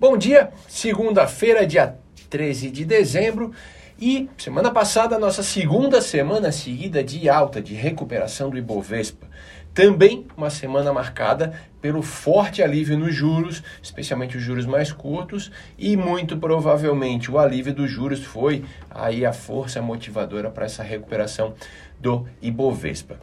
Bom 0.00 0.16
dia, 0.16 0.52
segunda-feira, 0.68 1.66
dia 1.66 1.96
13 2.30 2.70
de 2.70 2.84
dezembro. 2.84 3.50
E 4.00 4.30
semana 4.38 4.70
passada, 4.70 5.18
nossa 5.18 5.42
segunda 5.42 6.00
semana 6.00 6.52
seguida 6.52 7.02
de 7.02 7.28
alta, 7.28 7.60
de 7.60 7.74
recuperação 7.74 8.48
do 8.48 8.56
Ibovespa. 8.56 9.26
Também 9.74 10.24
uma 10.36 10.50
semana 10.50 10.92
marcada 10.92 11.60
pelo 11.82 12.00
forte 12.00 12.62
alívio 12.62 12.96
nos 12.96 13.12
juros, 13.12 13.60
especialmente 13.82 14.36
os 14.36 14.42
juros 14.44 14.66
mais 14.66 14.92
curtos, 14.92 15.50
e 15.76 15.96
muito 15.96 16.36
provavelmente 16.36 17.28
o 17.28 17.36
alívio 17.36 17.74
dos 17.74 17.90
juros 17.90 18.22
foi 18.22 18.64
aí 18.88 19.26
a 19.26 19.32
força 19.32 19.82
motivadora 19.82 20.48
para 20.48 20.66
essa 20.66 20.84
recuperação 20.84 21.54
do 21.98 22.24
Ibovespa. 22.40 23.18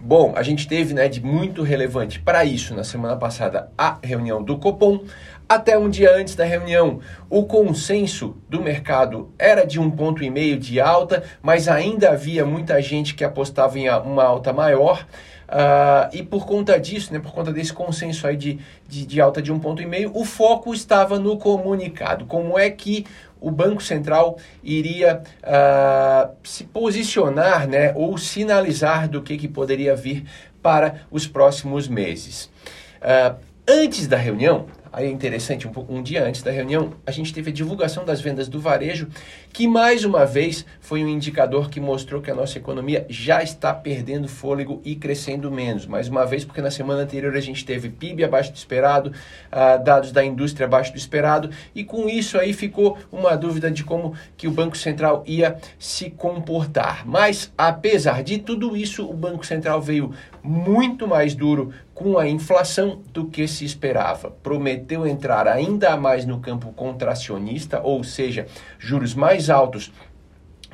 Bom, 0.00 0.34
a 0.36 0.42
gente 0.42 0.68
teve 0.68 0.92
né, 0.92 1.08
de 1.08 1.22
muito 1.22 1.62
relevante 1.62 2.20
para 2.20 2.44
isso 2.44 2.74
na 2.74 2.84
semana 2.84 3.16
passada 3.16 3.70
a 3.78 3.98
reunião 4.02 4.42
do 4.42 4.58
Copom. 4.58 5.00
Até 5.48 5.78
um 5.78 5.88
dia 5.88 6.14
antes 6.14 6.34
da 6.34 6.44
reunião, 6.44 7.00
o 7.30 7.44
consenso 7.44 8.36
do 8.48 8.60
mercado 8.60 9.32
era 9.38 9.64
de 9.64 9.80
um 9.80 9.90
ponto 9.90 10.22
e 10.22 10.28
meio 10.28 10.58
de 10.58 10.80
alta, 10.80 11.22
mas 11.40 11.66
ainda 11.66 12.10
havia 12.10 12.44
muita 12.44 12.80
gente 12.82 13.14
que 13.14 13.24
apostava 13.24 13.78
em 13.78 13.88
uma 13.88 14.24
alta 14.24 14.52
maior. 14.52 15.06
Uh, 15.46 16.10
e 16.12 16.22
por 16.24 16.44
conta 16.44 16.78
disso, 16.78 17.12
né, 17.12 17.20
por 17.20 17.32
conta 17.32 17.52
desse 17.52 17.72
consenso 17.72 18.26
aí 18.26 18.36
de, 18.36 18.58
de, 18.88 19.06
de 19.06 19.20
alta 19.20 19.40
de 19.40 19.52
um 19.52 19.58
ponto 19.60 19.80
e 19.80 19.86
meio, 19.86 20.10
o 20.14 20.24
foco 20.24 20.74
estava 20.74 21.18
no 21.18 21.36
comunicado. 21.38 22.26
Como 22.26 22.58
é 22.58 22.68
que 22.68 23.06
o 23.40 23.50
Banco 23.50 23.82
Central 23.82 24.38
iria 24.62 25.22
uh, 25.42 26.34
se 26.42 26.64
posicionar 26.64 27.68
né, 27.68 27.92
ou 27.94 28.16
sinalizar 28.18 29.08
do 29.08 29.22
que, 29.22 29.36
que 29.36 29.46
poderia 29.46 29.94
vir 29.94 30.24
para 30.62 31.02
os 31.10 31.26
próximos 31.26 31.86
meses. 31.86 32.50
Uh, 32.96 33.36
antes 33.68 34.08
da 34.08 34.16
reunião, 34.16 34.66
aí 34.96 35.08
é 35.08 35.10
interessante, 35.10 35.68
um, 35.68 35.72
um 35.90 36.02
dia 36.02 36.24
antes 36.24 36.42
da 36.42 36.50
reunião, 36.50 36.94
a 37.04 37.10
gente 37.10 37.32
teve 37.32 37.50
a 37.50 37.52
divulgação 37.52 38.02
das 38.02 38.18
vendas 38.18 38.48
do 38.48 38.58
varejo, 38.58 39.08
que 39.52 39.68
mais 39.68 40.06
uma 40.06 40.24
vez 40.24 40.64
foi 40.80 41.04
um 41.04 41.08
indicador 41.08 41.68
que 41.68 41.78
mostrou 41.78 42.22
que 42.22 42.30
a 42.30 42.34
nossa 42.34 42.56
economia 42.56 43.04
já 43.06 43.42
está 43.42 43.74
perdendo 43.74 44.26
fôlego 44.26 44.80
e 44.86 44.96
crescendo 44.96 45.52
menos. 45.52 45.84
Mais 45.84 46.08
uma 46.08 46.24
vez, 46.24 46.46
porque 46.46 46.62
na 46.62 46.70
semana 46.70 47.02
anterior 47.02 47.36
a 47.36 47.40
gente 47.40 47.62
teve 47.62 47.90
PIB 47.90 48.24
abaixo 48.24 48.50
do 48.50 48.56
esperado, 48.56 49.10
uh, 49.10 49.84
dados 49.84 50.12
da 50.12 50.24
indústria 50.24 50.66
abaixo 50.66 50.92
do 50.92 50.98
esperado, 50.98 51.50
e 51.74 51.84
com 51.84 52.08
isso 52.08 52.38
aí 52.38 52.54
ficou 52.54 52.96
uma 53.12 53.36
dúvida 53.36 53.70
de 53.70 53.84
como 53.84 54.14
que 54.34 54.48
o 54.48 54.50
Banco 54.50 54.78
Central 54.78 55.22
ia 55.26 55.58
se 55.78 56.08
comportar. 56.08 57.06
Mas, 57.06 57.52
apesar 57.58 58.22
de 58.22 58.38
tudo 58.38 58.74
isso, 58.74 59.06
o 59.06 59.12
Banco 59.12 59.44
Central 59.44 59.78
veio 59.82 60.14
muito 60.42 61.06
mais 61.06 61.34
duro 61.34 61.72
com 61.96 62.18
a 62.18 62.28
inflação 62.28 63.00
do 63.10 63.24
que 63.24 63.48
se 63.48 63.64
esperava. 63.64 64.30
Prometeu 64.30 65.06
entrar 65.06 65.48
ainda 65.48 65.96
mais 65.96 66.26
no 66.26 66.38
campo 66.40 66.70
contracionista, 66.74 67.80
ou 67.80 68.04
seja, 68.04 68.46
juros 68.78 69.14
mais 69.14 69.48
altos 69.48 69.90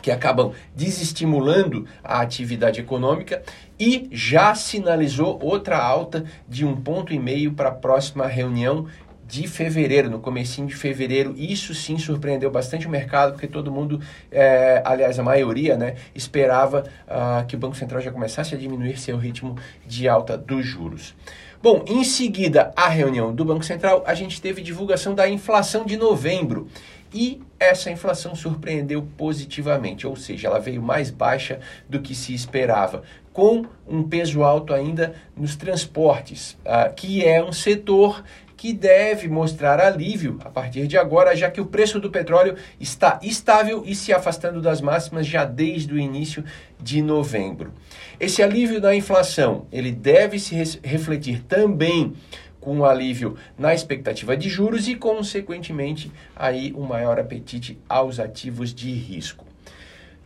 que 0.00 0.10
acabam 0.10 0.52
desestimulando 0.74 1.86
a 2.02 2.22
atividade 2.22 2.80
econômica 2.80 3.42
e 3.78 4.08
já 4.10 4.54
sinalizou 4.54 5.38
outra 5.42 5.76
alta 5.76 6.24
de 6.48 6.64
um 6.64 6.74
ponto 6.74 7.12
e 7.12 7.18
meio 7.18 7.52
para 7.52 7.68
a 7.68 7.74
próxima 7.74 8.26
reunião 8.26 8.86
de 9.30 9.46
fevereiro, 9.46 10.10
no 10.10 10.18
comecinho 10.18 10.66
de 10.66 10.74
fevereiro. 10.74 11.34
Isso 11.36 11.72
sim 11.72 11.96
surpreendeu 11.96 12.50
bastante 12.50 12.86
o 12.86 12.90
mercado, 12.90 13.32
porque 13.32 13.46
todo 13.46 13.70
mundo, 13.70 14.00
é, 14.30 14.82
aliás, 14.84 15.18
a 15.18 15.22
maioria, 15.22 15.76
né, 15.76 15.94
esperava 16.14 16.84
uh, 17.06 17.46
que 17.46 17.54
o 17.54 17.58
Banco 17.58 17.76
Central 17.76 18.00
já 18.00 18.10
começasse 18.10 18.54
a 18.54 18.58
diminuir 18.58 18.98
seu 18.98 19.16
ritmo 19.16 19.56
de 19.86 20.08
alta 20.08 20.36
dos 20.36 20.66
juros. 20.66 21.14
Bom, 21.62 21.84
em 21.86 22.02
seguida 22.02 22.72
à 22.74 22.88
reunião 22.88 23.32
do 23.32 23.44
Banco 23.44 23.64
Central, 23.64 24.02
a 24.06 24.14
gente 24.14 24.40
teve 24.40 24.62
divulgação 24.62 25.14
da 25.14 25.28
inflação 25.28 25.84
de 25.84 25.96
novembro. 25.96 26.66
E 27.12 27.42
essa 27.58 27.90
inflação 27.90 28.34
surpreendeu 28.34 29.06
positivamente, 29.16 30.06
ou 30.06 30.16
seja, 30.16 30.48
ela 30.48 30.60
veio 30.60 30.80
mais 30.80 31.10
baixa 31.10 31.58
do 31.88 32.00
que 32.00 32.14
se 32.14 32.32
esperava, 32.32 33.02
com 33.32 33.64
um 33.86 34.02
peso 34.02 34.42
alto 34.42 34.72
ainda 34.72 35.14
nos 35.36 35.56
transportes, 35.56 36.56
uh, 36.64 36.92
que 36.94 37.24
é 37.24 37.42
um 37.42 37.52
setor 37.52 38.24
que 38.60 38.74
deve 38.74 39.26
mostrar 39.26 39.80
alívio 39.80 40.38
a 40.44 40.50
partir 40.50 40.86
de 40.86 40.98
agora, 40.98 41.34
já 41.34 41.50
que 41.50 41.62
o 41.62 41.64
preço 41.64 41.98
do 41.98 42.10
petróleo 42.10 42.56
está 42.78 43.18
estável 43.22 43.84
e 43.86 43.94
se 43.94 44.12
afastando 44.12 44.60
das 44.60 44.82
máximas 44.82 45.26
já 45.26 45.46
desde 45.46 45.94
o 45.94 45.98
início 45.98 46.44
de 46.78 47.00
novembro. 47.00 47.72
Esse 48.20 48.42
alívio 48.42 48.78
da 48.78 48.94
inflação, 48.94 49.64
ele 49.72 49.90
deve 49.90 50.38
se 50.38 50.54
refletir 50.84 51.42
também 51.44 52.12
com 52.60 52.76
um 52.76 52.84
alívio 52.84 53.34
na 53.58 53.72
expectativa 53.72 54.36
de 54.36 54.50
juros 54.50 54.88
e, 54.88 54.94
consequentemente, 54.94 56.12
aí 56.36 56.74
um 56.76 56.82
maior 56.82 57.18
apetite 57.18 57.78
aos 57.88 58.20
ativos 58.20 58.74
de 58.74 58.92
risco. 58.92 59.46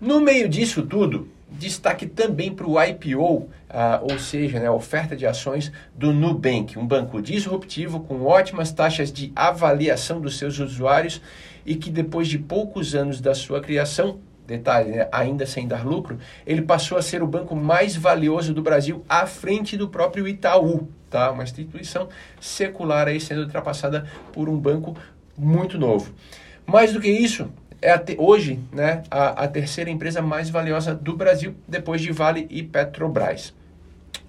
No 0.01 0.21
meio 0.21 0.49
disso 0.49 0.83
tudo, 0.83 1.29
destaque 1.59 2.07
também 2.07 2.53
para 2.53 2.67
o 2.67 2.83
IPO, 2.83 3.49
ah, 3.69 4.01
ou 4.03 4.19
seja, 4.19 4.61
né, 4.61 4.67
a 4.67 4.73
oferta 4.73 5.17
de 5.17 5.27
ações 5.27 5.73
do 5.95 6.13
Nubank, 6.13 6.79
um 6.79 6.87
banco 6.87 7.21
disruptivo 7.21 8.01
com 8.01 8.23
ótimas 8.23 8.73
taxas 8.73 9.13
de 9.13 9.33
avaliação 9.35 10.21
dos 10.21 10.39
seus 10.39 10.59
usuários 10.59 11.21
e 11.65 11.75
que 11.75 11.91
depois 11.91 12.29
de 12.29 12.39
poucos 12.39 12.95
anos 12.95 13.21
da 13.21 13.35
sua 13.35 13.61
criação, 13.61 14.19
detalhe, 14.47 14.91
né, 14.91 15.09
ainda 15.11 15.47
sem 15.47 15.67
dar 15.67 15.85
lucro, 15.85 16.19
ele 16.47 16.63
passou 16.63 16.99
a 16.99 17.03
ser 17.03 17.23
o 17.23 17.27
banco 17.27 17.57
mais 17.57 17.97
valioso 17.97 18.53
do 18.53 18.63
Brasil 18.63 19.05
à 19.09 19.27
frente 19.27 19.77
do 19.77 19.89
próprio 19.89 20.29
Itaú, 20.29 20.89
tá? 21.09 21.31
Uma 21.31 21.43
instituição 21.45 22.09
secular 22.41 23.09
aí 23.09 23.19
sendo 23.19 23.43
ultrapassada 23.43 24.07
por 24.33 24.49
um 24.49 24.59
banco 24.59 24.97
muito 25.37 25.79
novo. 25.79 26.13
Mais 26.67 26.93
do 26.93 27.01
que 27.01 27.11
isso, 27.11 27.51
é 27.85 27.99
te, 27.99 28.17
hoje 28.19 28.59
né, 28.73 29.03
a, 29.11 29.45
a 29.45 29.49
terceira 29.49 29.91
empresa 29.91 30.23
mais 30.23 30.49
valiosa 30.49 30.95
do 30.95 31.15
Brasil, 31.15 31.55
depois 31.69 32.01
de 32.01 32.11
Vale 32.11 32.47
e 32.51 32.63
Petrobras. 32.63 33.55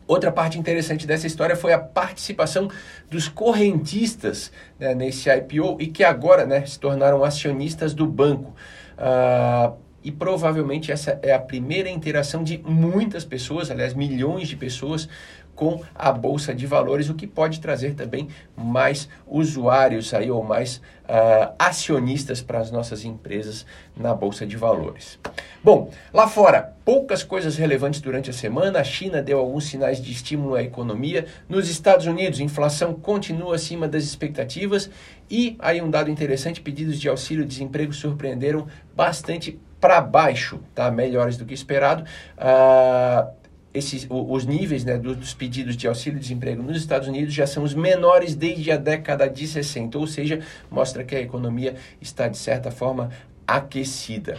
Outra 0.06 0.30
parte 0.32 0.60
interessante 0.60 1.08
dessa 1.08 1.26
história 1.26 1.56
foi 1.56 1.72
a 1.72 1.80
participação 1.80 2.70
dos 3.10 3.30
correntistas 3.30 4.52
né, 4.78 4.94
nesse 4.94 5.30
IPO 5.30 5.78
e 5.80 5.88
que 5.88 6.04
agora 6.04 6.46
né, 6.46 6.66
se 6.66 6.78
tornaram 6.78 7.24
acionistas 7.24 7.94
do 7.94 8.06
banco. 8.06 8.54
Uh, 9.00 9.74
e 10.04 10.12
provavelmente 10.12 10.92
essa 10.92 11.18
é 11.24 11.34
a 11.34 11.40
primeira 11.40 11.90
interação 11.90 12.44
de 12.44 12.60
muitas 12.60 13.26
pessoas, 13.26 13.72
aliás, 13.72 13.94
milhões 13.96 14.48
de 14.48 14.56
pessoas 14.56 15.10
com 15.56 15.82
a 15.94 16.12
bolsa 16.12 16.54
de 16.54 16.68
valores, 16.68 17.10
o 17.10 17.16
que 17.16 17.26
pode 17.26 17.60
trazer 17.60 17.96
também 17.96 18.28
mais 18.56 19.08
usuários 19.26 20.14
aí 20.14 20.30
ou 20.30 20.44
mais 20.44 20.82
uh, 21.06 21.54
acionistas 21.58 22.42
para 22.42 22.60
as 22.60 22.72
nossas 22.72 23.06
empresas 23.06 23.66
na 23.96 24.14
bolsa 24.14 24.46
de 24.46 24.58
valores. 24.58 25.18
Bom, 25.64 25.90
lá 26.14 26.28
fora, 26.28 26.74
poucas 26.84 27.24
coisas 27.24 27.56
relevantes 27.58 28.02
durante 28.02 28.30
a 28.30 28.34
semana. 28.34 28.80
A 28.80 28.84
China 28.84 29.22
deu 29.22 29.40
alguns 29.40 29.66
sinais 29.66 30.02
de 30.02 30.12
estímulo 30.12 30.56
à 30.56 30.62
economia. 30.62 31.26
Nos 31.50 31.70
Estados 31.70 32.06
Unidos, 32.06 32.40
inflação 32.40 32.94
continua 32.94 33.56
acima 33.56 33.88
das 33.88 34.04
expectativas. 34.04 34.90
E 35.30 35.56
aí 35.60 35.82
um 35.82 35.90
dado 35.90 36.12
interessante, 36.12 36.62
pedidos 36.62 37.00
de 37.00 37.10
auxílio-desemprego 37.10 37.94
surpreenderam 37.94 38.68
bastante 38.96 39.60
para 39.80 40.02
baixo, 40.02 40.60
tá? 40.74 40.90
melhores 40.92 41.38
do 41.38 41.46
que 41.46 41.54
esperado. 41.54 42.04
Uh, 42.38 43.45
esses, 43.76 44.08
os 44.10 44.46
níveis 44.46 44.86
né, 44.86 44.98
dos 44.98 45.34
pedidos 45.34 45.76
de 45.76 45.88
auxílio-desemprego 45.88 46.64
nos 46.64 46.78
Estados 46.78 47.08
Unidos 47.08 47.34
já 47.34 47.46
são 47.46 47.64
os 47.64 47.74
menores 47.74 48.34
desde 48.34 48.72
a 48.72 48.78
década 48.78 49.30
de 49.30 49.46
60, 49.46 49.98
ou 49.98 50.08
seja, 50.08 50.40
mostra 50.72 51.04
que 51.04 51.16
a 51.16 51.20
economia 51.20 51.76
está, 52.02 52.28
de 52.30 52.38
certa 52.38 52.72
forma, 52.72 53.10
aquecida. 53.46 54.38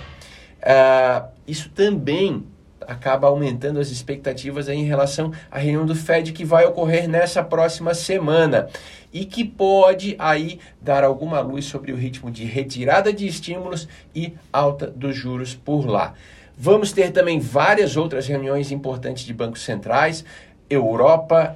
Uh, 0.62 1.28
isso 1.46 1.68
também 1.70 2.44
acaba 2.80 3.26
aumentando 3.28 3.80
as 3.80 3.90
expectativas 3.90 4.68
em 4.68 4.84
relação 4.84 5.32
à 5.50 5.58
reunião 5.58 5.84
do 5.84 5.94
Fed 5.94 6.32
que 6.32 6.44
vai 6.44 6.64
ocorrer 6.64 7.08
nessa 7.08 7.42
próxima 7.42 7.94
semana 7.94 8.68
e 9.12 9.24
que 9.24 9.44
pode 9.44 10.14
aí 10.18 10.60
dar 10.80 11.04
alguma 11.04 11.40
luz 11.40 11.64
sobre 11.64 11.92
o 11.92 11.96
ritmo 11.96 12.30
de 12.30 12.44
retirada 12.44 13.12
de 13.12 13.26
estímulos 13.26 13.88
e 14.14 14.34
alta 14.52 14.86
dos 14.86 15.16
juros 15.16 15.54
por 15.54 15.86
lá. 15.86 16.14
Vamos 16.58 16.90
ter 16.92 17.10
também 17.10 17.38
várias 17.38 17.96
outras 17.96 18.26
reuniões 18.26 18.72
importantes 18.72 19.24
de 19.24 19.34
bancos 19.34 19.62
centrais. 19.62 20.24
Europa, 20.68 21.54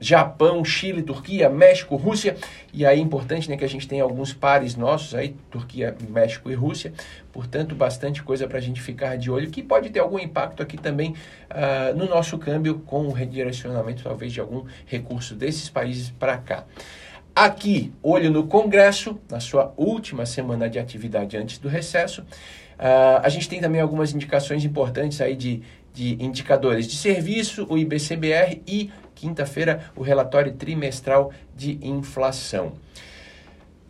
Japão, 0.00 0.64
Chile, 0.64 1.02
Turquia, 1.02 1.50
México, 1.50 1.96
Rússia. 1.96 2.36
E 2.72 2.86
aí 2.86 2.98
é 2.98 3.02
importante 3.02 3.50
né, 3.50 3.56
que 3.56 3.64
a 3.64 3.68
gente 3.68 3.86
tenha 3.86 4.02
alguns 4.02 4.32
pares 4.32 4.74
nossos 4.76 5.14
aí, 5.14 5.36
Turquia, 5.50 5.94
México 6.08 6.50
e 6.50 6.54
Rússia. 6.54 6.92
Portanto, 7.30 7.74
bastante 7.74 8.22
coisa 8.22 8.46
para 8.46 8.58
a 8.58 8.60
gente 8.60 8.80
ficar 8.80 9.16
de 9.16 9.30
olho, 9.30 9.50
que 9.50 9.62
pode 9.62 9.90
ter 9.90 10.00
algum 10.00 10.18
impacto 10.18 10.62
aqui 10.62 10.78
também 10.78 11.14
uh, 11.50 11.94
no 11.94 12.06
nosso 12.06 12.38
câmbio, 12.38 12.78
com 12.86 13.06
o 13.06 13.12
redirecionamento 13.12 14.02
talvez 14.02 14.32
de 14.32 14.40
algum 14.40 14.64
recurso 14.86 15.34
desses 15.34 15.68
países 15.68 16.10
para 16.10 16.38
cá. 16.38 16.64
Aqui, 17.34 17.92
olho 18.02 18.30
no 18.30 18.46
Congresso, 18.46 19.18
na 19.30 19.40
sua 19.40 19.72
última 19.76 20.26
semana 20.26 20.68
de 20.68 20.78
atividade 20.78 21.36
antes 21.36 21.58
do 21.58 21.68
recesso. 21.68 22.22
Uh, 22.22 23.20
a 23.22 23.28
gente 23.28 23.48
tem 23.48 23.60
também 23.60 23.80
algumas 23.80 24.12
indicações 24.12 24.64
importantes 24.64 25.20
aí 25.20 25.36
de 25.36 25.62
de 25.92 26.16
indicadores 26.22 26.86
de 26.86 26.96
serviço, 26.96 27.66
o 27.68 27.76
IBCBR 27.76 28.62
e, 28.66 28.90
quinta-feira, 29.14 29.90
o 29.94 30.02
relatório 30.02 30.52
trimestral 30.52 31.32
de 31.54 31.78
inflação. 31.82 32.72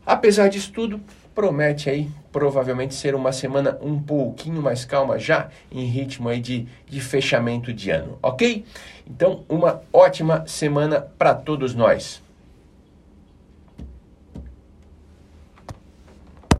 Apesar 0.04 0.48
disso 0.48 0.72
tudo, 0.72 1.00
promete 1.34 1.88
aí 1.88 2.10
provavelmente 2.32 2.94
ser 2.94 3.14
uma 3.14 3.32
semana 3.32 3.78
um 3.80 4.00
pouquinho 4.00 4.60
mais 4.60 4.84
calma 4.84 5.18
já 5.18 5.48
em 5.70 5.84
ritmo 5.84 6.28
aí 6.28 6.40
de, 6.40 6.66
de 6.88 7.00
fechamento 7.00 7.72
de 7.72 7.90
ano, 7.90 8.18
ok? 8.22 8.64
Então, 9.06 9.44
uma 9.48 9.82
ótima 9.92 10.44
semana 10.46 11.00
para 11.00 11.34
todos 11.34 11.74
nós. 11.74 12.21